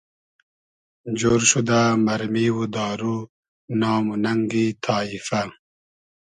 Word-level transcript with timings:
جۉر 1.19 1.41
شودۂ 1.49 1.81
مئرمی 2.05 2.47
و 2.55 2.59
دارو 2.75 3.17
نام 3.79 4.03
و 4.13 4.15
نئنگی 4.23 4.65
تایفۂ 4.83 5.41